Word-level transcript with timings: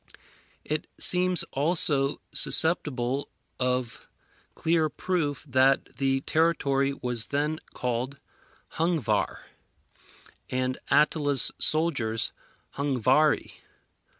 It 0.65 0.87
seems 0.99 1.43
also 1.53 2.21
susceptible 2.33 3.29
of 3.59 4.07
clear 4.55 4.89
proof 4.89 5.45
that 5.47 5.97
the 5.97 6.21
territory 6.21 6.91
was 6.91 7.27
then 7.27 7.59
called 7.75 8.19
Hungvar, 8.77 9.43
and 10.49 10.79
Attila's 10.89 11.51
soldiers 11.59 12.31
Hungvari. 12.77 13.57